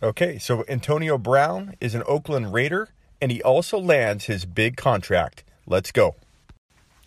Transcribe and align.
Okay, 0.00 0.38
so 0.38 0.64
Antonio 0.68 1.18
Brown 1.18 1.74
is 1.80 1.96
an 1.96 2.04
Oakland 2.06 2.52
Raider, 2.52 2.90
and 3.20 3.32
he 3.32 3.42
also 3.42 3.78
lands 3.78 4.26
his 4.26 4.44
big 4.44 4.76
contract. 4.76 5.42
Let's 5.66 5.90
go. 5.90 6.14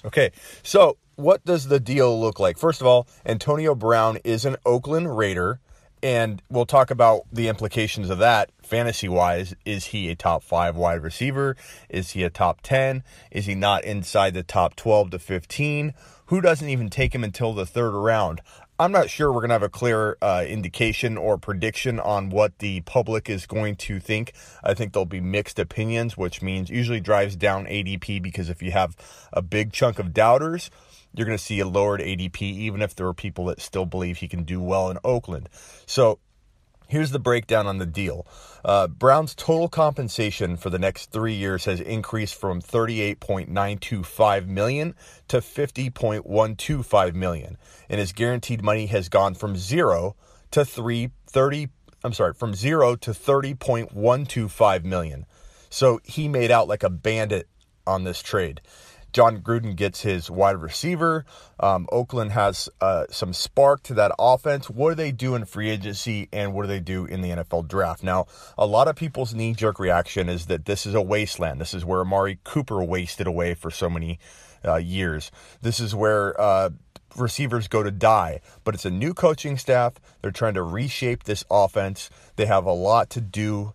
Okay, 0.04 0.32
so 0.62 0.98
what 1.16 1.46
does 1.46 1.70
the 1.70 1.80
deal 1.80 2.20
look 2.20 2.38
like? 2.38 2.58
First 2.58 2.82
of 2.82 2.88
all, 2.88 3.08
Antonio 3.26 3.76
Brown 3.76 4.18
is 4.26 4.44
an 4.44 4.58
Oakland 4.66 5.18
Raider, 5.18 5.62
and 6.04 6.42
we'll 6.50 6.66
talk 6.66 6.92
about 6.92 7.22
the 7.32 7.48
implications 7.48 8.10
of 8.10 8.18
that 8.18 8.50
fantasy 8.62 9.08
wise. 9.08 9.56
Is 9.64 9.86
he 9.86 10.10
a 10.10 10.16
top 10.16 10.44
five 10.44 10.76
wide 10.76 11.02
receiver? 11.02 11.56
Is 11.90 12.12
he 12.12 12.24
a 12.24 12.30
top 12.30 12.60
10? 12.62 13.04
Is 13.32 13.46
he 13.46 13.56
not 13.56 13.86
inside 13.86 14.34
the 14.34 14.44
top 14.44 14.76
12 14.76 15.12
to 15.12 15.20
15? 15.20 15.94
Who 16.26 16.42
doesn't 16.42 16.68
even 16.68 16.90
take 16.90 17.16
him 17.16 17.24
until 17.24 17.54
the 17.54 17.66
third 17.66 17.92
round? 17.92 18.42
I'm 18.82 18.92
not 18.92 19.12
sure 19.12 19.32
we're 19.32 19.42
going 19.42 19.50
to 19.50 19.54
have 19.54 19.62
a 19.62 19.70
clear 19.70 20.18
uh, 20.24 20.44
indication 20.48 21.16
or 21.16 21.38
prediction 21.38 22.00
on 22.00 22.32
what 22.32 22.58
the 22.58 22.82
public 22.82 23.30
is 23.30 23.46
going 23.46 23.76
to 23.76 24.00
think. 24.00 24.34
I 24.64 24.74
think 24.74 24.92
there'll 24.92 25.06
be 25.06 25.22
mixed 25.22 25.60
opinions, 25.60 26.18
which 26.18 26.42
means 26.42 26.72
usually 26.72 27.00
drives 27.00 27.36
down 27.36 27.68
ADP 27.68 28.24
because 28.24 28.50
if 28.50 28.64
you 28.64 28.72
have 28.72 28.98
a 29.32 29.44
big 29.44 29.72
chunk 29.72 30.00
of 30.00 30.16
doubters, 30.16 30.72
you're 31.14 31.28
going 31.28 31.38
to 31.38 31.44
see 31.44 31.60
a 31.60 31.68
lowered 31.68 32.02
ADP, 32.02 32.42
even 32.42 32.82
if 32.82 32.96
there 32.96 33.06
are 33.06 33.14
people 33.14 33.46
that 33.46 33.62
still 33.62 33.86
believe 33.86 34.18
he 34.18 34.28
can 34.28 34.46
do 34.46 34.60
well 34.60 34.90
in 34.90 34.98
Oakland. 35.04 35.48
So 35.86 36.18
Here's 36.92 37.12
the 37.12 37.20
breakdown 37.20 37.68
on 37.68 37.78
the 37.78 37.86
deal. 37.86 38.28
Uh, 38.66 38.86
Brown's 38.86 39.34
total 39.34 39.70
compensation 39.70 40.58
for 40.58 40.70
the 40.70 40.78
next 40.78 41.10
three 41.10 41.36
years 41.36 41.64
has 41.64 41.80
increased 41.80 42.36
from 42.36 42.62
38.925 42.62 44.48
million 44.48 44.94
to 45.30 45.38
50.125 45.38 47.14
million, 47.16 47.58
and 47.90 48.02
his 48.02 48.12
guaranteed 48.12 48.62
money 48.62 48.88
has 48.88 49.08
gone 49.08 49.36
from 49.36 49.56
zero 49.56 50.18
to 50.52 50.66
three 50.66 51.12
thirty. 51.28 51.70
I'm 52.04 52.12
sorry, 52.12 52.34
from 52.34 52.54
zero 52.54 52.98
to 52.98 53.12
30.125 53.12 54.84
million. 54.84 55.26
So 55.70 56.02
he 56.04 56.28
made 56.28 56.52
out 56.52 56.68
like 56.68 56.84
a 56.84 56.90
bandit 56.90 57.48
on 57.88 58.04
this 58.04 58.22
trade. 58.22 58.60
Jon 59.14 59.40
Gruden 59.40 59.76
gets 59.76 60.02
his 60.02 60.32
wide 60.32 60.58
receiver. 60.58 61.26
Um, 61.60 61.88
Oakland 61.92 62.32
has 62.32 62.70
uh, 62.80 63.06
some 63.10 63.34
spark 63.34 63.84
to 63.84 63.94
that 63.96 64.12
offense. 64.18 64.70
What 64.70 64.90
do 64.90 64.96
they 64.96 65.12
do 65.12 65.36
in 65.36 65.46
free 65.46 65.70
agency 65.70 66.30
and 66.32 66.54
what 66.54 66.64
do 66.64 66.68
they 66.68 66.80
do 66.80 67.06
in 67.06 67.22
the 67.22 67.30
NFL 67.30 67.68
draft? 67.68 68.04
Now, 68.04 68.28
a 68.58 68.66
lot 68.66 68.88
of 68.88 68.96
people's 68.96 69.34
knee 69.34 69.54
jerk 69.54 69.80
reaction 69.80 70.30
is 70.30 70.46
that 70.48 70.66
this 70.66 70.86
is 70.86 70.94
a 70.94 71.02
wasteland. 71.02 71.60
This 71.60 71.74
is 71.74 71.86
where 71.86 72.02
Amari 72.02 72.40
Cooper 72.44 72.84
wasted 72.84 73.28
away 73.28 73.54
for 73.54 73.70
so 73.70 73.90
many 73.90 74.20
uh, 74.66 74.76
years. 74.76 75.32
This 75.62 75.80
is 75.80 75.94
where. 75.96 76.40
Uh, 76.40 76.70
receivers 77.18 77.68
go 77.68 77.84
to 77.84 77.92
die. 77.92 78.40
But 78.64 78.74
it's 78.74 78.86
a 78.86 78.90
new 78.90 79.14
coaching 79.14 79.58
staff. 79.58 79.96
They're 80.22 80.32
trying 80.32 80.54
to 80.54 80.64
reshape 80.64 81.24
this 81.24 81.44
offense. 81.52 82.10
They 82.38 82.46
have 82.46 82.66
a 82.66 82.72
lot 82.72 83.10
to 83.12 83.22
do 83.22 83.74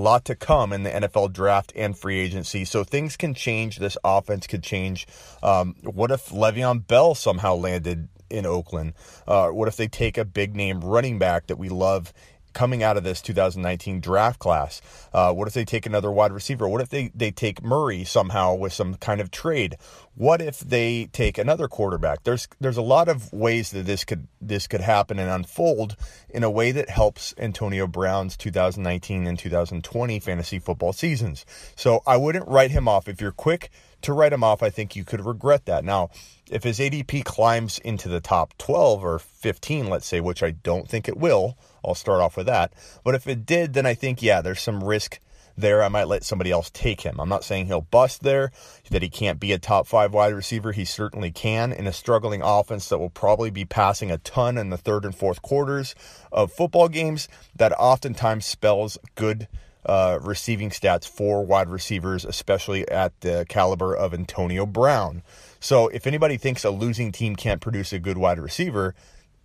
lot 0.00 0.24
to 0.26 0.34
come 0.34 0.72
in 0.72 0.82
the 0.82 0.90
NFL 0.90 1.32
draft 1.32 1.72
and 1.76 1.96
free 1.96 2.18
agency. 2.18 2.64
So 2.64 2.84
things 2.84 3.16
can 3.16 3.34
change. 3.34 3.78
This 3.78 3.96
offense 4.04 4.46
could 4.46 4.62
change. 4.62 5.06
Um, 5.42 5.76
what 5.82 6.10
if 6.10 6.28
Le'Veon 6.30 6.86
Bell 6.86 7.14
somehow 7.14 7.54
landed 7.54 8.08
in 8.28 8.46
Oakland? 8.46 8.94
Uh, 9.26 9.48
what 9.48 9.68
if 9.68 9.76
they 9.76 9.88
take 9.88 10.18
a 10.18 10.24
big 10.24 10.56
name 10.56 10.80
running 10.80 11.18
back 11.18 11.46
that 11.48 11.56
we 11.56 11.68
love 11.68 12.12
coming 12.52 12.82
out 12.82 12.96
of 12.96 13.04
this 13.04 13.20
2019 13.20 14.00
draft 14.00 14.38
class? 14.38 14.80
Uh, 15.12 15.32
what 15.32 15.48
if 15.48 15.54
they 15.54 15.64
take 15.64 15.86
another 15.86 16.10
wide 16.10 16.32
receiver? 16.32 16.68
What 16.68 16.80
if 16.80 16.88
they, 16.88 17.10
they 17.14 17.30
take 17.30 17.62
Murray 17.62 18.04
somehow 18.04 18.54
with 18.54 18.72
some 18.72 18.94
kind 18.94 19.20
of 19.20 19.30
trade? 19.30 19.76
What 20.14 20.42
if 20.42 20.60
they 20.60 21.06
take 21.06 21.38
another 21.38 21.66
quarterback? 21.66 22.24
There's 22.24 22.46
there's 22.60 22.76
a 22.76 22.82
lot 22.82 23.08
of 23.08 23.32
ways 23.32 23.70
that 23.70 23.86
this 23.86 24.04
could 24.04 24.28
this 24.40 24.66
could 24.66 24.82
happen 24.82 25.18
and 25.18 25.30
unfold 25.30 25.96
in 26.28 26.42
a 26.42 26.50
way 26.50 26.72
that 26.72 26.90
helps 26.90 27.34
Antonio 27.38 27.86
Brown's 27.86 28.36
2019 28.36 29.26
and 29.26 29.38
2020 29.38 30.20
fantasy 30.20 30.58
football 30.58 30.92
seasons. 30.92 31.46
So 31.74 32.02
I 32.06 32.18
wouldn't 32.18 32.48
write 32.48 32.70
him 32.70 32.86
off. 32.86 33.08
If 33.08 33.20
you're 33.20 33.32
quick 33.32 33.70
to 34.02 34.12
write 34.12 34.32
him 34.32 34.44
off, 34.44 34.62
I 34.62 34.70
think 34.70 34.96
you 34.96 35.04
could 35.04 35.24
regret 35.24 35.66
that. 35.66 35.84
Now, 35.84 36.10
if 36.50 36.64
his 36.64 36.78
ADP 36.78 37.24
climbs 37.24 37.78
into 37.78 38.08
the 38.08 38.20
top 38.20 38.56
12 38.58 39.04
or 39.04 39.18
15, 39.18 39.88
let's 39.88 40.06
say, 40.06 40.20
which 40.20 40.42
I 40.42 40.50
don't 40.50 40.88
think 40.88 41.08
it 41.08 41.16
will, 41.16 41.56
I'll 41.84 41.94
start 41.94 42.20
off 42.20 42.36
with 42.36 42.46
that. 42.46 42.72
But 43.04 43.14
if 43.14 43.26
it 43.26 43.46
did, 43.46 43.72
then 43.74 43.86
I 43.86 43.94
think, 43.94 44.22
yeah, 44.22 44.40
there's 44.40 44.60
some 44.60 44.82
risk 44.82 45.20
there. 45.56 45.82
I 45.82 45.88
might 45.88 46.08
let 46.08 46.24
somebody 46.24 46.50
else 46.50 46.70
take 46.70 47.02
him. 47.02 47.20
I'm 47.20 47.28
not 47.28 47.44
saying 47.44 47.66
he'll 47.66 47.80
bust 47.82 48.22
there, 48.22 48.50
that 48.90 49.02
he 49.02 49.08
can't 49.08 49.40
be 49.40 49.52
a 49.52 49.58
top 49.58 49.86
five 49.86 50.12
wide 50.12 50.34
receiver. 50.34 50.72
He 50.72 50.84
certainly 50.84 51.30
can 51.30 51.72
in 51.72 51.86
a 51.86 51.92
struggling 51.92 52.42
offense 52.42 52.88
that 52.88 52.98
will 52.98 53.10
probably 53.10 53.50
be 53.50 53.64
passing 53.64 54.10
a 54.10 54.18
ton 54.18 54.58
in 54.58 54.70
the 54.70 54.76
third 54.76 55.04
and 55.04 55.14
fourth 55.14 55.42
quarters 55.42 55.94
of 56.32 56.52
football 56.52 56.88
games. 56.88 57.28
That 57.54 57.72
oftentimes 57.72 58.46
spells 58.46 58.98
good 59.14 59.48
uh, 59.86 60.18
receiving 60.20 60.70
stats 60.70 61.08
for 61.08 61.44
wide 61.44 61.68
receivers, 61.68 62.24
especially 62.24 62.88
at 62.88 63.18
the 63.20 63.46
caliber 63.48 63.94
of 63.94 64.12
Antonio 64.12 64.66
Brown. 64.66 65.22
So 65.58 65.88
if 65.88 66.06
anybody 66.06 66.36
thinks 66.36 66.64
a 66.64 66.70
losing 66.70 67.12
team 67.12 67.36
can't 67.36 67.60
produce 67.60 67.92
a 67.92 67.98
good 67.98 68.18
wide 68.18 68.38
receiver, 68.38 68.94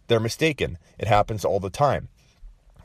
they're 0.08 0.20
mistaken. 0.20 0.78
It 1.00 1.08
happens 1.08 1.44
all 1.46 1.60
the 1.60 1.70
time. 1.70 2.10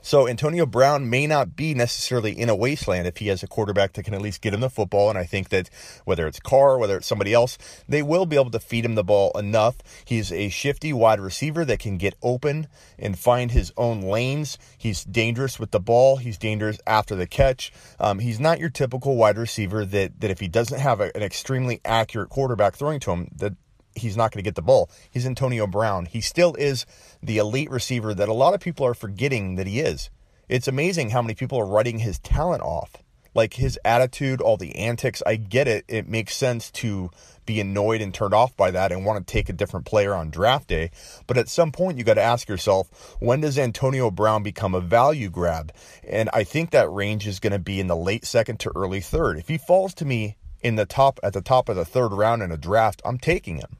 So 0.03 0.27
Antonio 0.27 0.67
Brown 0.67 1.11
may 1.11 1.27
not 1.27 1.57
be 1.57 1.75
necessarily 1.75 2.33
in 2.33 2.49
a 2.49 2.57
wasteland 2.57 3.07
if 3.07 3.19
he 3.19 3.29
has 3.29 3.43
a 3.43 3.47
quarterback 3.47 3.93
that 3.95 4.05
can 4.05 4.15
at 4.15 4.23
least 4.23 4.41
get 4.41 4.55
him 4.55 4.61
the 4.61 4.71
football. 4.71 5.09
And 5.11 5.19
I 5.19 5.25
think 5.25 5.51
that 5.51 5.69
whether 6.05 6.27
it's 6.27 6.41
Carr, 6.41 6.79
whether 6.79 6.97
it's 6.97 7.07
somebody 7.07 7.35
else, 7.35 7.59
they 7.89 8.03
will 8.03 8.27
be 8.27 8.37
able 8.37 8.51
to 8.51 8.61
feed 8.61 8.85
him 8.85 8.95
the 8.95 9.05
ball 9.05 9.31
enough. 9.39 9.77
He's 10.05 10.33
a 10.33 10.49
shifty 10.49 10.93
wide 10.93 11.21
receiver 11.21 11.65
that 11.65 11.79
can 11.79 11.99
get 11.99 12.15
open 12.23 12.67
and 12.99 13.19
find 13.19 13.51
his 13.51 13.73
own 13.77 14.01
lanes. 14.01 14.59
He's 14.77 15.05
dangerous 15.05 15.59
with 15.59 15.71
the 15.71 15.81
ball. 15.81 16.17
He's 16.17 16.39
dangerous 16.39 16.79
after 16.87 17.15
the 17.15 17.27
catch. 17.27 17.73
Um, 17.99 18.21
he's 18.21 18.41
not 18.41 18.59
your 18.59 18.71
typical 18.71 19.17
wide 19.17 19.39
receiver 19.39 19.85
that 19.85 20.21
that 20.21 20.31
if 20.31 20.41
he 20.41 20.49
doesn't 20.49 20.81
have 20.81 21.01
a, 21.01 21.15
an 21.17 21.23
extremely 21.23 21.81
accurate 21.85 22.31
quarterback 22.31 22.77
throwing 22.77 23.01
to 23.01 23.11
him, 23.13 23.29
that 23.37 23.55
he's 23.95 24.17
not 24.17 24.33
going 24.33 24.43
to 24.43 24.47
get 24.47 24.55
the 24.55 24.63
ball. 24.63 24.91
He's 25.11 25.27
Antonio 25.27 25.67
Brown. 25.67 26.07
He 26.07 26.21
still 26.21 26.55
is 26.55 26.87
the 27.23 27.39
elite 27.39 27.71
receiver 27.71 28.15
that 28.15 28.29
a 28.29 28.35
lot 28.35 28.55
of 28.55 28.61
people 28.61 28.87
are 28.87 28.95
forgetting 28.95 29.57
that 29.57 29.67
he 29.67 29.81
is. 29.81 30.11
It's 30.49 30.69
amazing 30.69 31.11
how 31.11 31.23
many 31.23 31.35
people 31.35 31.59
are 31.59 31.67
writing 31.67 32.01
his 32.01 32.19
talent 32.19 32.63
off. 32.63 32.97
Like 33.33 33.55
his 33.55 33.79
attitude, 33.85 34.41
all 34.41 34.57
the 34.57 34.75
antics, 34.75 35.23
I 35.25 35.37
get 35.37 35.69
it. 35.69 35.85
It 35.87 36.09
makes 36.09 36.35
sense 36.35 36.69
to 36.73 37.11
be 37.47 37.61
annoyed 37.61 38.01
and 38.01 38.13
turned 38.13 38.35
off 38.35 38.57
by 38.57 38.73
that 38.73 38.91
and 38.91 39.05
want 39.05 39.25
to 39.25 39.33
take 39.33 39.49
a 39.49 39.53
different 39.53 39.87
player 39.87 40.15
on 40.15 40.31
draft 40.31 40.67
day. 40.67 40.91
But 41.29 41.39
at 41.39 41.49
some 41.49 41.71
point, 41.71 41.97
you 41.97 42.03
got 42.03 42.15
to 42.15 42.23
ask 42.23 42.49
yourself, 42.49 43.17
when 43.21 43.41
does 43.41 43.57
Antonio 43.57 44.11
Brown 44.11 44.43
become 44.43 44.75
a 44.75 44.81
value 44.81 45.31
grab? 45.31 45.73
And 46.03 46.29
I 46.33 46.43
think 46.43 46.71
that 46.71 46.91
range 46.91 47.29
is 47.29 47.39
going 47.39 47.53
to 47.53 47.61
be 47.61 47.79
in 47.79 47.87
the 47.87 47.97
late 47.97 48.25
second 48.25 48.59
to 48.61 48.73
early 48.75 49.01
third. 49.01 49.39
If 49.39 49.47
he 49.47 49.59
falls 49.59 49.95
to 49.95 50.05
me 50.05 50.37
in 50.61 50.75
the 50.75 50.87
top 50.87 51.21
at 51.23 51.33
the 51.33 51.41
top 51.41 51.69
of 51.69 51.77
the 51.77 51.85
third 51.85 52.13
round 52.13 52.43
in 52.43 52.51
a 52.51 52.57
draft, 52.57 53.01
I'm 53.05 53.19
taking 53.19 53.59
him. 53.59 53.79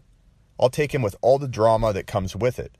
I'll 0.61 0.71
take 0.71 0.95
him 0.95 1.03
with 1.03 1.17
all 1.23 1.39
the 1.39 1.49
drama 1.49 1.93
that 1.93 2.07
comes 2.07 2.37
with 2.37 2.59
it. 2.59 2.77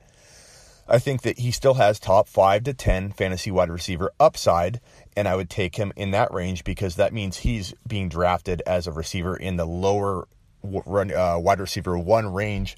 I 0.87 0.99
think 0.99 1.21
that 1.21 1.39
he 1.39 1.51
still 1.51 1.75
has 1.75 1.99
top 1.99 2.27
five 2.27 2.63
to 2.65 2.73
10 2.73 3.11
fantasy 3.11 3.49
wide 3.49 3.69
receiver 3.69 4.11
upside, 4.19 4.81
and 5.15 5.27
I 5.27 5.35
would 5.35 5.49
take 5.49 5.77
him 5.77 5.93
in 5.95 6.11
that 6.11 6.33
range 6.33 6.63
because 6.63 6.95
that 6.95 7.13
means 7.13 7.37
he's 7.37 7.73
being 7.87 8.09
drafted 8.09 8.61
as 8.67 8.87
a 8.87 8.91
receiver 8.91 9.35
in 9.35 9.55
the 9.55 9.65
lower 9.65 10.27
uh, 10.63 11.39
wide 11.41 11.59
receiver 11.59 11.97
one 11.97 12.31
range, 12.33 12.77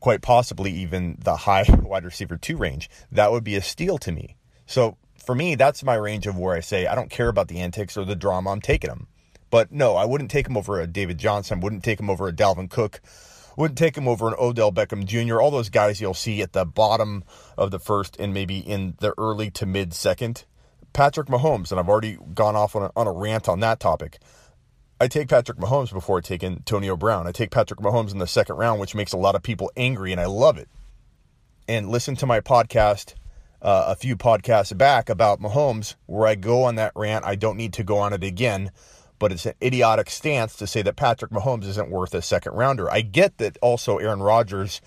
quite 0.00 0.20
possibly 0.20 0.72
even 0.72 1.16
the 1.24 1.36
high 1.36 1.64
wide 1.82 2.04
receiver 2.04 2.36
two 2.36 2.56
range. 2.56 2.90
That 3.10 3.32
would 3.32 3.44
be 3.44 3.56
a 3.56 3.62
steal 3.62 3.98
to 3.98 4.12
me. 4.12 4.36
So 4.66 4.96
for 5.24 5.34
me, 5.34 5.54
that's 5.54 5.82
my 5.82 5.94
range 5.94 6.26
of 6.26 6.36
where 6.36 6.54
I 6.54 6.60
say 6.60 6.86
I 6.86 6.94
don't 6.94 7.10
care 7.10 7.28
about 7.28 7.48
the 7.48 7.60
antics 7.60 7.96
or 7.96 8.04
the 8.04 8.16
drama. 8.16 8.50
I'm 8.50 8.60
taking 8.60 8.90
him. 8.90 9.06
But 9.50 9.72
no, 9.72 9.96
I 9.96 10.04
wouldn't 10.04 10.30
take 10.30 10.48
him 10.48 10.56
over 10.56 10.80
a 10.80 10.86
David 10.86 11.18
Johnson. 11.18 11.60
Wouldn't 11.60 11.84
take 11.84 12.00
him 12.00 12.10
over 12.10 12.28
a 12.28 12.32
Dalvin 12.32 12.68
Cook 12.68 13.00
wouldn't 13.56 13.78
take 13.78 13.96
him 13.96 14.08
over 14.08 14.28
an 14.28 14.34
Odell 14.38 14.72
Beckham 14.72 15.04
Jr. 15.04 15.40
All 15.40 15.50
those 15.50 15.70
guys 15.70 16.00
you'll 16.00 16.14
see 16.14 16.42
at 16.42 16.52
the 16.52 16.64
bottom 16.64 17.24
of 17.56 17.70
the 17.70 17.78
first 17.78 18.16
and 18.18 18.32
maybe 18.34 18.58
in 18.58 18.94
the 19.00 19.14
early 19.18 19.50
to 19.52 19.66
mid 19.66 19.94
second. 19.94 20.44
Patrick 20.92 21.26
Mahomes, 21.26 21.70
and 21.70 21.80
I've 21.80 21.88
already 21.88 22.18
gone 22.34 22.54
off 22.54 22.76
on 22.76 22.84
a, 22.84 22.90
on 22.94 23.06
a 23.06 23.12
rant 23.12 23.48
on 23.48 23.60
that 23.60 23.80
topic. 23.80 24.18
I 25.00 25.08
take 25.08 25.28
Patrick 25.28 25.58
Mahomes 25.58 25.92
before 25.92 26.18
I 26.18 26.20
take 26.20 26.44
Antonio 26.44 26.96
Brown. 26.96 27.26
I 27.26 27.32
take 27.32 27.50
Patrick 27.50 27.80
Mahomes 27.80 28.12
in 28.12 28.18
the 28.18 28.28
second 28.28 28.56
round, 28.56 28.80
which 28.80 28.94
makes 28.94 29.12
a 29.12 29.16
lot 29.16 29.34
of 29.34 29.42
people 29.42 29.72
angry, 29.76 30.12
and 30.12 30.20
I 30.20 30.26
love 30.26 30.56
it. 30.56 30.68
And 31.66 31.90
listen 31.90 32.14
to 32.16 32.26
my 32.26 32.40
podcast 32.40 33.14
uh, 33.60 33.86
a 33.88 33.96
few 33.96 34.14
podcasts 34.16 34.76
back 34.76 35.08
about 35.08 35.40
Mahomes, 35.40 35.96
where 36.06 36.28
I 36.28 36.34
go 36.34 36.62
on 36.64 36.76
that 36.76 36.92
rant. 36.94 37.24
I 37.24 37.34
don't 37.34 37.56
need 37.56 37.72
to 37.74 37.82
go 37.82 37.96
on 37.98 38.12
it 38.12 38.22
again, 38.22 38.70
but 39.18 39.32
it's 39.32 39.46
an 39.46 39.54
idiotic 39.62 40.10
stance 40.10 40.56
to 40.56 40.66
say 40.66 40.82
that 40.82 40.96
Patrick 40.96 41.30
Mahomes 41.30 41.64
isn't 41.64 41.90
worth 41.90 42.14
a 42.14 42.22
second 42.22 42.52
rounder. 42.52 42.90
I 42.90 43.00
get 43.00 43.38
that 43.38 43.56
also 43.62 43.98
Aaron 43.98 44.22
Rodgers 44.22 44.80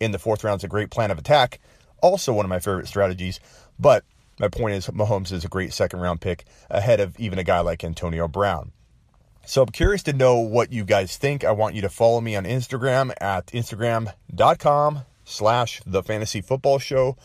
in 0.00 0.12
the 0.12 0.18
fourth 0.18 0.42
round 0.44 0.60
is 0.60 0.64
a 0.64 0.68
great 0.68 0.90
plan 0.90 1.10
of 1.10 1.18
attack, 1.18 1.60
also 2.02 2.32
one 2.32 2.44
of 2.44 2.50
my 2.50 2.58
favorite 2.58 2.88
strategies, 2.88 3.40
but 3.78 4.04
my 4.40 4.48
point 4.48 4.74
is 4.74 4.86
Mahomes 4.88 5.32
is 5.32 5.44
a 5.44 5.48
great 5.48 5.72
second 5.72 6.00
round 6.00 6.20
pick 6.20 6.44
ahead 6.70 7.00
of 7.00 7.18
even 7.20 7.38
a 7.38 7.44
guy 7.44 7.60
like 7.60 7.84
Antonio 7.84 8.26
Brown. 8.26 8.72
So 9.44 9.62
I'm 9.62 9.68
curious 9.68 10.02
to 10.04 10.12
know 10.12 10.38
what 10.38 10.72
you 10.72 10.84
guys 10.84 11.16
think. 11.16 11.44
I 11.44 11.52
want 11.52 11.74
you 11.74 11.82
to 11.82 11.88
follow 11.88 12.20
me 12.20 12.36
on 12.36 12.44
Instagram 12.44 13.12
at 13.20 13.46
instagram.com 13.48 15.00
slash 15.24 15.82
the 15.84 16.02
fantasy 16.02 16.40
football 16.40 16.78
show 16.78 17.16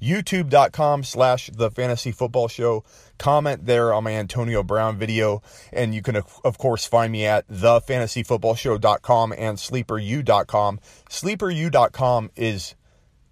youtube.com 0.00 1.04
slash 1.04 1.50
the 1.52 1.70
fantasy 1.70 2.12
football 2.12 2.48
show. 2.48 2.84
Comment 3.18 3.66
there 3.66 3.92
on 3.92 4.04
my 4.04 4.12
antonio 4.12 4.62
brown 4.62 4.96
video. 4.96 5.42
And 5.72 5.94
you 5.94 6.02
can 6.02 6.16
of 6.16 6.58
course 6.58 6.86
find 6.86 7.12
me 7.12 7.26
at 7.26 7.48
thefantasyfootballshow.com 7.48 9.34
and 9.36 9.58
sleeperu.com 9.58 10.80
sleeperu.com 11.10 12.30
is 12.36 12.74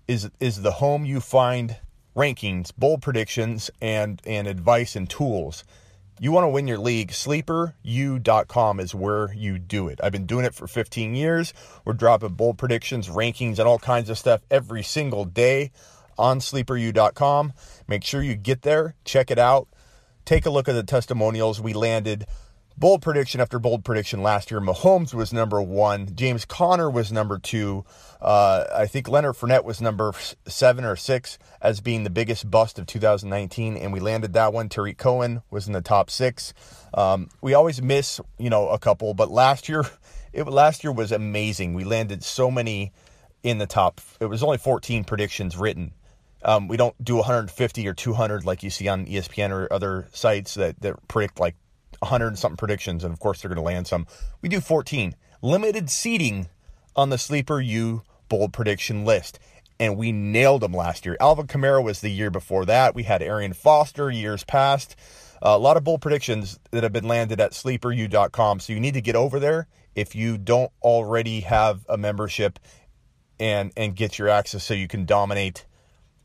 is 0.08 0.30
is 0.40 0.62
the 0.62 0.72
home 0.72 1.04
you 1.04 1.20
find 1.20 1.76
rankings 2.16 2.72
bold 2.76 3.02
predictions 3.02 3.70
and 3.80 4.20
and 4.24 4.46
advice 4.46 4.96
and 4.96 5.08
tools. 5.08 5.64
You 6.18 6.32
want 6.32 6.44
to 6.44 6.48
win 6.48 6.66
your 6.66 6.78
league, 6.78 7.10
sleeperu.com 7.10 8.80
is 8.80 8.94
where 8.94 9.34
you 9.34 9.58
do 9.58 9.88
it. 9.88 10.00
I've 10.02 10.12
been 10.12 10.24
doing 10.24 10.46
it 10.46 10.54
for 10.54 10.66
15 10.66 11.14
years. 11.14 11.52
We're 11.84 11.92
dropping 11.92 12.30
bold 12.30 12.56
predictions, 12.56 13.08
rankings, 13.08 13.58
and 13.58 13.68
all 13.68 13.78
kinds 13.78 14.08
of 14.08 14.16
stuff 14.16 14.40
every 14.50 14.82
single 14.82 15.26
day 15.26 15.72
on 16.18 16.40
sleeperu.com. 16.40 17.52
Make 17.88 18.04
sure 18.04 18.22
you 18.22 18.34
get 18.34 18.62
there, 18.62 18.94
check 19.04 19.30
it 19.30 19.38
out, 19.38 19.68
take 20.24 20.46
a 20.46 20.50
look 20.50 20.68
at 20.68 20.72
the 20.72 20.82
testimonials. 20.82 21.60
We 21.60 21.72
landed 21.72 22.26
bold 22.78 23.00
prediction 23.00 23.40
after 23.40 23.58
bold 23.58 23.84
prediction 23.84 24.22
last 24.22 24.50
year. 24.50 24.60
Mahomes 24.60 25.14
was 25.14 25.32
number 25.32 25.62
one. 25.62 26.14
James 26.14 26.44
Conner 26.44 26.90
was 26.90 27.10
number 27.10 27.38
two. 27.38 27.84
Uh, 28.20 28.64
I 28.74 28.86
think 28.86 29.08
Leonard 29.08 29.36
Fournette 29.36 29.64
was 29.64 29.80
number 29.80 30.12
seven 30.46 30.84
or 30.84 30.96
six 30.96 31.38
as 31.60 31.80
being 31.80 32.04
the 32.04 32.10
biggest 32.10 32.50
bust 32.50 32.78
of 32.78 32.86
2019, 32.86 33.76
and 33.76 33.92
we 33.92 34.00
landed 34.00 34.32
that 34.34 34.52
one. 34.52 34.68
Tarik 34.68 34.98
Cohen 34.98 35.42
was 35.50 35.66
in 35.66 35.72
the 35.72 35.80
top 35.80 36.10
six. 36.10 36.52
Um, 36.92 37.28
we 37.40 37.54
always 37.54 37.80
miss, 37.80 38.20
you 38.38 38.50
know, 38.50 38.68
a 38.68 38.78
couple, 38.78 39.14
but 39.14 39.30
last 39.30 39.68
year, 39.68 39.84
it 40.32 40.46
last 40.46 40.84
year 40.84 40.92
was 40.92 41.12
amazing. 41.12 41.74
We 41.74 41.84
landed 41.84 42.22
so 42.22 42.50
many 42.50 42.92
in 43.42 43.58
the 43.58 43.66
top. 43.66 44.00
It 44.20 44.26
was 44.26 44.42
only 44.42 44.58
14 44.58 45.04
predictions 45.04 45.56
written. 45.56 45.92
Um, 46.46 46.68
we 46.68 46.76
don't 46.76 46.94
do 47.04 47.16
150 47.16 47.88
or 47.88 47.92
200 47.92 48.44
like 48.44 48.62
you 48.62 48.70
see 48.70 48.86
on 48.86 49.04
ESPN 49.04 49.50
or 49.50 49.70
other 49.72 50.06
sites 50.12 50.54
that, 50.54 50.80
that 50.80 51.08
predict 51.08 51.40
like 51.40 51.56
100 51.98 52.38
something 52.38 52.56
predictions, 52.56 53.02
and 53.02 53.12
of 53.12 53.18
course 53.18 53.42
they're 53.42 53.48
going 53.48 53.56
to 53.56 53.62
land 53.62 53.88
some. 53.88 54.06
We 54.40 54.48
do 54.48 54.60
14 54.60 55.16
limited 55.42 55.90
seating 55.90 56.48
on 56.94 57.10
the 57.10 57.18
sleeper 57.18 57.60
U 57.60 58.02
bold 58.28 58.52
prediction 58.52 59.04
list, 59.04 59.40
and 59.80 59.96
we 59.96 60.12
nailed 60.12 60.62
them 60.62 60.72
last 60.72 61.04
year. 61.04 61.16
Alvin 61.20 61.48
Kamara 61.48 61.82
was 61.82 62.00
the 62.00 62.10
year 62.10 62.30
before 62.30 62.64
that. 62.66 62.94
We 62.94 63.02
had 63.02 63.22
Arian 63.22 63.52
Foster 63.52 64.08
years 64.08 64.44
past. 64.44 64.94
Uh, 65.44 65.50
a 65.50 65.58
lot 65.58 65.76
of 65.76 65.84
bold 65.84 66.00
predictions 66.00 66.58
that 66.70 66.82
have 66.84 66.92
been 66.92 67.08
landed 67.08 67.40
at 67.40 67.52
sleeperu.com. 67.52 68.60
So 68.60 68.72
you 68.72 68.80
need 68.80 68.94
to 68.94 69.02
get 69.02 69.16
over 69.16 69.38
there 69.38 69.66
if 69.94 70.14
you 70.14 70.38
don't 70.38 70.72
already 70.80 71.40
have 71.40 71.84
a 71.88 71.98
membership 71.98 72.60
and 73.38 73.72
and 73.76 73.94
get 73.94 74.18
your 74.18 74.28
access 74.28 74.64
so 74.64 74.72
you 74.72 74.88
can 74.88 75.04
dominate 75.04 75.65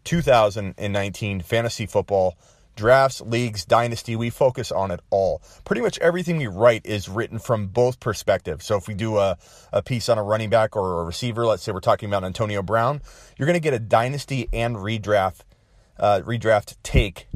2019 0.03 1.41
fantasy 1.41 1.85
football 1.85 2.37
drafts, 2.75 3.21
leagues, 3.21 3.65
dynasty, 3.65 4.15
we 4.15 4.29
focus 4.29 4.71
on 4.71 4.91
it 4.91 5.01
all. 5.09 5.41
Pretty 5.65 5.81
much 5.81 5.99
everything 5.99 6.37
we 6.37 6.47
write 6.47 6.85
is 6.85 7.09
written 7.09 7.37
from 7.37 7.67
both 7.67 7.99
perspectives. 7.99 8.65
So 8.65 8.77
if 8.77 8.87
we 8.87 8.93
do 8.93 9.17
a, 9.17 9.37
a 9.73 9.81
piece 9.81 10.09
on 10.09 10.17
a 10.17 10.23
running 10.23 10.49
back 10.49 10.75
or 10.75 11.01
a 11.01 11.03
receiver, 11.03 11.45
let's 11.45 11.63
say 11.63 11.71
we're 11.71 11.79
talking 11.79 12.09
about 12.09 12.23
Antonio 12.23 12.61
Brown, 12.63 13.01
you're 13.37 13.45
going 13.45 13.53
to 13.55 13.59
get 13.59 13.73
a 13.73 13.79
dynasty 13.79 14.47
and 14.53 14.77
redraft 14.77 15.41
uh, 15.99 16.21
redraft 16.25 16.75
take 16.83 17.27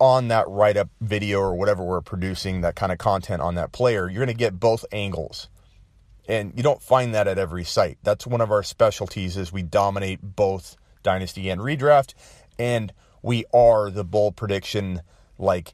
on 0.00 0.28
that 0.28 0.46
write 0.48 0.76
up 0.76 0.88
video 1.00 1.38
or 1.38 1.54
whatever 1.54 1.82
we're 1.82 2.00
producing, 2.00 2.60
that 2.60 2.74
kind 2.74 2.92
of 2.92 2.98
content 2.98 3.40
on 3.40 3.54
that 3.54 3.72
player. 3.72 4.08
You're 4.08 4.24
going 4.24 4.28
to 4.28 4.34
get 4.34 4.60
both 4.60 4.84
angles. 4.92 5.48
And 6.28 6.52
you 6.54 6.62
don't 6.62 6.82
find 6.82 7.14
that 7.14 7.26
at 7.26 7.38
every 7.38 7.64
site. 7.64 7.98
That's 8.02 8.26
one 8.26 8.40
of 8.40 8.50
our 8.50 8.62
specialties 8.62 9.36
is 9.36 9.52
we 9.52 9.62
dominate 9.62 10.20
both 10.22 10.76
dynasty 11.08 11.48
and 11.48 11.62
redraft 11.62 12.12
and 12.58 12.92
we 13.22 13.46
are 13.54 13.90
the 13.90 14.04
bold 14.04 14.36
prediction 14.36 15.00
like 15.38 15.72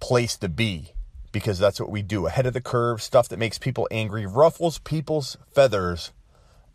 place 0.00 0.36
to 0.36 0.48
be 0.48 0.92
because 1.30 1.60
that's 1.60 1.78
what 1.78 1.90
we 1.90 2.02
do. 2.02 2.26
Ahead 2.26 2.46
of 2.46 2.52
the 2.52 2.60
curve 2.60 3.00
stuff 3.00 3.28
that 3.28 3.38
makes 3.38 3.58
people 3.58 3.86
angry 3.92 4.26
ruffles 4.26 4.78
people's 4.80 5.36
feathers 5.54 6.12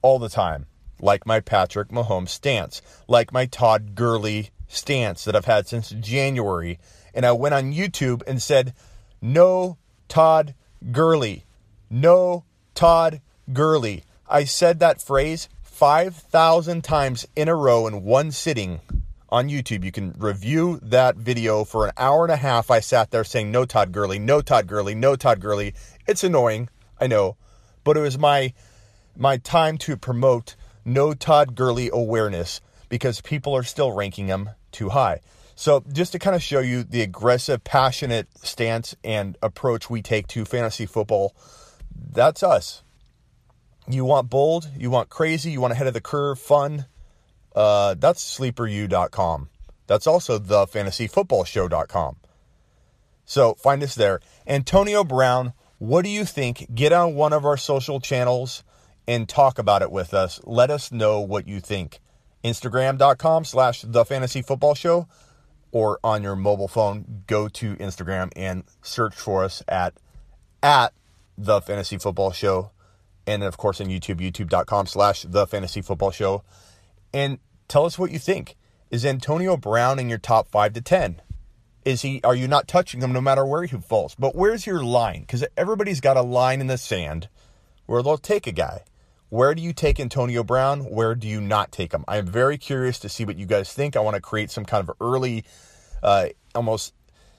all 0.01 0.19
the 0.19 0.29
time. 0.29 0.67
Like 1.01 1.25
my 1.25 1.41
Patrick 1.41 1.89
Mahomes 1.89 2.29
stance. 2.29 2.81
Like 3.09 3.33
my 3.33 3.45
Todd 3.45 3.93
Gurley 3.93 4.51
stance 4.69 5.25
that 5.25 5.35
I've 5.35 5.45
had 5.45 5.67
since 5.67 5.89
January. 5.89 6.79
And 7.13 7.25
I 7.25 7.33
went 7.33 7.55
on 7.55 7.73
YouTube 7.73 8.21
and 8.25 8.41
said 8.41 8.73
no 9.21 9.77
Todd 10.07 10.53
Gurley. 10.91 11.45
No 11.89 12.45
Todd 12.73 13.19
Gurley. 13.51 14.03
I 14.29 14.45
said 14.45 14.79
that 14.79 15.01
phrase 15.01 15.49
5,000 15.81 16.83
times 16.83 17.28
in 17.36 17.48
a 17.48 17.56
row 17.56 17.88
in 17.88 18.04
one 18.04 18.30
sitting 18.30 18.81
on 19.30 19.50
YouTube. 19.50 19.83
You 19.83 19.92
can 19.92 20.13
review 20.16 20.80
that 20.83 21.16
video 21.16 21.66
for 21.66 21.88
an 21.88 21.92
hour 21.98 22.24
and 22.24 22.31
a 22.31 22.36
half. 22.36 22.69
I 22.69 22.81
sat 22.81 23.10
there 23.10 23.24
saying, 23.24 23.50
No 23.50 23.66
Todd 23.66 23.92
Gurley, 23.92 24.19
no 24.19 24.42
Todd 24.42 24.68
Gurley, 24.68 24.94
no 24.94 25.16
Todd 25.16 25.39
Gurley. 25.39 25.74
It's 26.06 26.24
annoying, 26.24 26.69
I 27.00 27.07
know, 27.07 27.36
but 27.83 27.98
it 27.98 28.01
was 28.01 28.19
my 28.19 28.54
my 29.18 29.38
time 29.38 29.80
to 29.80 29.98
promote 29.98 30.56
no 30.86 31.16
Todd 31.16 31.56
Gurley 31.56 31.89
awareness 31.92 32.62
because 32.88 33.19
people 33.19 33.56
are 33.56 33.63
still 33.63 33.92
ranking 33.92 34.27
him 34.27 34.51
too 34.72 34.89
high. 34.89 35.22
So, 35.56 35.84
just 35.92 36.12
to 36.12 36.19
kind 36.19 36.36
of 36.36 36.44
show 36.44 36.60
you 36.60 36.84
the 36.84 37.01
aggressive, 37.01 37.63
passionate 37.63 38.27
stance 38.38 38.95
and 39.04 39.36
approach 39.42 39.89
we 39.89 40.04
take 40.04 40.27
to 40.27 40.45
fantasy 40.45 40.86
football, 40.86 41.36
that's 41.92 42.44
us. 42.44 42.84
You 43.91 44.05
want 44.05 44.29
bold, 44.29 44.69
you 44.77 44.89
want 44.89 45.09
crazy, 45.09 45.51
you 45.51 45.61
want 45.61 45.73
ahead 45.73 45.88
of 45.88 45.93
the 45.93 46.01
curve, 46.01 46.39
fun, 46.39 46.85
uh, 47.55 47.95
that's 47.97 48.23
sleeperu.com. 48.38 49.49
That's 49.88 50.07
also 50.07 50.38
the 50.38 50.65
fantasyfootballshow.com. 50.67 52.17
So 53.25 53.53
find 53.55 53.83
us 53.83 53.95
there. 53.95 54.19
Antonio 54.48 55.03
Brown, 55.03 55.53
what 55.77 56.03
do 56.03 56.10
you 56.10 56.25
think? 56.25 56.74
Get 56.74 56.93
on 56.93 57.15
one 57.15 57.33
of 57.33 57.45
our 57.45 57.57
social 57.57 58.00
channels 58.00 58.63
and 59.07 59.27
talk 59.27 59.60
about 59.60 59.81
it 59.81 59.91
with 59.91 60.13
us. 60.13 60.39
Let 60.43 60.69
us 60.69 60.91
know 60.91 61.19
what 61.21 61.48
you 61.48 61.60
think. 61.60 62.00
Instagram.com 62.43 63.45
slash 63.45 63.81
the 63.81 64.05
fantasy 64.05 64.41
football 64.41 64.75
show 64.75 65.07
or 65.71 66.00
on 66.03 66.24
your 66.24 66.36
mobile 66.36 66.67
phone, 66.67 67.24
go 67.27 67.48
to 67.48 67.75
Instagram 67.77 68.31
and 68.36 68.63
search 68.81 69.15
for 69.15 69.43
us 69.43 69.63
at 69.67 69.93
at 70.62 70.93
the 71.38 71.62
fantasy 71.62 71.98
football 71.98 72.31
show. 72.31 72.71
And 73.28 73.44
of 73.44 73.58
course 73.58 73.80
on 73.80 73.88
YouTube, 73.88 74.20
youtube.com 74.20 74.88
slash 74.88 75.24
the 75.24 75.48
fantasy 75.48 75.82
football 75.82 76.12
show 76.12 76.44
and 77.13 77.40
tell 77.68 77.86
us 77.86 77.98
what 78.00 78.12
you 78.12 78.20
think. 78.20 78.56
Is 78.90 79.06
Antonio 79.06 79.56
Brown 79.56 80.00
in 80.00 80.10
your 80.10 80.18
top 80.18 80.50
five 80.50 80.74
to 80.74 80.82
10? 80.82 81.22
Is 81.86 82.01
he, 82.01 82.20
are 82.24 82.36
you 82.36 82.48
not 82.48 82.68
touching 82.68 83.01
him 83.01 83.13
no 83.13 83.22
matter 83.22 83.46
where 83.46 83.63
he 83.63 83.78
falls? 83.78 84.16
But 84.16 84.36
where's 84.36 84.68
your 84.68 84.84
line? 84.84 85.22
Because 85.22 85.46
everybody's 85.56 86.01
got 86.01 86.18
a 86.18 86.22
line 86.22 86.60
in 86.62 86.68
the 86.68 86.78
sand 86.78 87.30
where 87.86 88.04
they'll 88.04 88.18
take 88.18 88.48
a 88.48 88.51
guy. 88.51 88.84
Where 89.30 89.56
do 89.56 89.62
you 89.62 89.72
take 89.72 89.98
Antonio 89.98 90.44
Brown? 90.44 90.82
Where 90.82 91.16
do 91.16 91.25
you 91.25 91.40
not 91.40 91.72
take 91.72 91.94
him? 91.94 92.04
I'm 92.06 92.25
very 92.25 92.58
curious 92.58 93.00
to 93.00 93.10
see 93.10 93.24
what 93.24 93.38
you 93.38 93.46
guys 93.46 93.72
think. 93.72 93.96
I 93.96 94.01
want 94.01 94.16
to 94.16 94.22
create 94.22 94.51
some 94.51 94.66
kind 94.66 94.88
of 94.88 94.94
early, 95.00 95.46
uh, 96.04 96.28
almost 96.54 96.94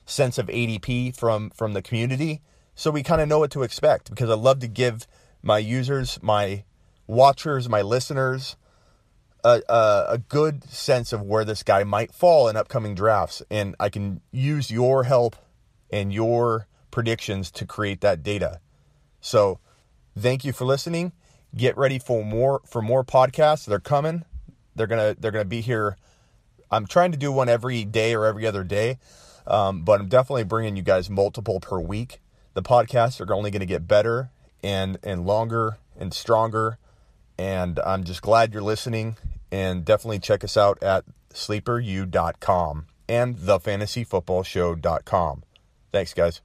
sense 0.07 0.39
of 0.39 0.47
ADP 0.47 1.15
from 1.15 1.51
from 1.51 1.75
the 1.75 1.83
community, 1.83 2.41
so 2.75 2.91
we 2.91 3.03
kind 3.03 3.21
of 3.21 3.29
know 3.29 3.39
what 3.39 3.51
to 3.51 3.63
expect. 3.63 4.09
Because 4.09 4.31
I 4.31 4.35
love 4.35 4.61
to 4.61 4.69
give 4.69 5.07
my 5.43 5.59
users, 5.59 6.19
my 6.23 6.65
watchers, 7.07 7.69
my 7.69 7.83
listeners, 7.83 8.57
a, 9.45 9.61
a, 9.69 10.05
a, 10.11 10.19
good 10.19 10.63
sense 10.65 11.13
of 11.13 11.23
where 11.23 11.45
this 11.45 11.63
guy 11.63 11.83
might 11.83 12.15
fall 12.15 12.49
in 12.49 12.57
upcoming 12.57 12.95
drafts. 12.95 13.43
And 13.51 13.75
I 13.81 13.89
can 13.89 14.21
use 14.31 14.71
your 14.71 15.05
help 15.05 15.35
and 15.91 16.13
your 16.13 16.69
predictions 16.91 17.51
to 17.53 17.67
create 17.67 18.01
that 18.03 18.23
data. 18.23 18.61
So 19.21 19.59
thank 20.17 20.45
you 20.45 20.53
for 20.53 20.65
listening. 20.65 21.13
Get 21.55 21.77
ready 21.77 21.99
for 21.99 22.25
more 22.25 22.63
for 22.67 22.81
more 22.81 23.05
podcasts. 23.05 23.67
They're 23.67 23.81
coming. 23.81 24.25
They're 24.75 24.87
gonna 24.87 25.15
they're 25.19 25.33
gonna 25.33 25.45
be 25.45 25.61
here. 25.61 25.97
I'm 26.71 26.87
trying 26.87 27.13
to 27.13 27.19
do 27.19 27.31
one 27.31 27.51
every 27.51 27.85
day 27.85 28.15
or 28.15 28.25
every 28.25 28.47
other 28.47 28.65
day, 28.65 28.99
um, 29.47 29.83
but 29.83 30.01
I'm 30.01 30.09
definitely 30.09 30.45
bringing 30.45 30.77
you 30.77 30.83
guys 30.83 31.11
multiple 31.11 31.61
per 31.61 31.79
week. 31.79 32.21
The 32.55 32.63
podcasts 32.63 33.21
are 33.21 33.35
only 33.35 33.51
going 33.51 33.61
to 33.61 33.67
get 33.67 33.87
better 33.87 34.31
and 34.63 34.99
and 35.03 35.27
longer 35.27 35.79
and 35.99 36.15
stronger 36.15 36.79
and 37.39 37.79
I'm 37.81 38.05
just 38.05 38.23
glad 38.23 38.53
you're 38.53 38.63
listening. 38.63 39.17
And 39.51 39.85
definitely 39.85 40.21
check 40.21 40.45
us 40.45 40.57
out 40.57 40.81
at 40.83 41.05
sleeperu.com 41.35 42.87
and 43.09 43.37
thefantasyfootballshow.com. 43.37 45.43
Thanks, 45.91 46.15
guys. 46.15 46.41